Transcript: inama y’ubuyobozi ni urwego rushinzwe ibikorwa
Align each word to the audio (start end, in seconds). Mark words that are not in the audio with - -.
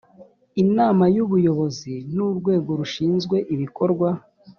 inama 0.63 1.03
y’ubuyobozi 1.15 1.93
ni 2.13 2.21
urwego 2.27 2.69
rushinzwe 2.79 3.35
ibikorwa 3.53 4.09